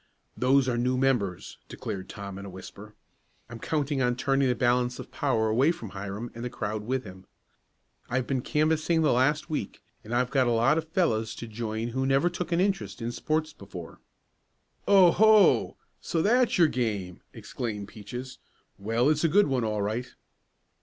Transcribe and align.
"Those 0.35 0.67
are 0.67 0.79
new 0.79 0.97
members," 0.97 1.59
declared 1.69 2.09
Tom 2.09 2.39
in 2.39 2.45
a 2.45 2.49
whisper. 2.49 2.95
"I'm 3.51 3.59
counting 3.59 4.01
on 4.01 4.15
turning 4.15 4.47
the 4.47 4.55
balance 4.55 4.97
of 4.97 5.11
power 5.11 5.47
away 5.47 5.71
from 5.71 5.89
Hiram 5.89 6.31
and 6.33 6.43
the 6.43 6.49
crowd 6.49 6.87
with 6.87 7.03
him. 7.03 7.27
I've 8.09 8.25
been 8.25 8.41
canvassing 8.41 9.03
the 9.03 9.11
last 9.13 9.47
week, 9.51 9.83
and 10.03 10.11
I've 10.11 10.31
got 10.31 10.47
a 10.47 10.51
lot 10.51 10.79
of 10.79 10.89
fellows 10.89 11.35
to 11.35 11.45
join 11.45 11.89
who 11.89 12.07
never 12.07 12.31
took 12.31 12.51
an 12.51 12.59
interest 12.59 12.99
in 12.99 13.11
sports 13.11 13.53
before." 13.53 13.99
"Oh, 14.87 15.11
ho! 15.11 15.77
So 15.99 16.23
that's 16.23 16.57
your 16.57 16.67
game!" 16.67 17.21
exclaimed 17.31 17.89
Peaches. 17.89 18.39
"Well, 18.79 19.07
it's 19.07 19.23
a 19.23 19.27
good 19.29 19.45
one 19.45 19.63
all 19.63 19.83
right." 19.83 20.11